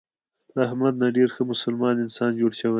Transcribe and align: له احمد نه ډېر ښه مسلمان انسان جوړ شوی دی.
له 0.55 0.59
احمد 0.67 0.93
نه 1.01 1.07
ډېر 1.17 1.29
ښه 1.35 1.41
مسلمان 1.51 1.95
انسان 2.05 2.31
جوړ 2.39 2.51
شوی 2.59 2.69
دی. 2.69 2.69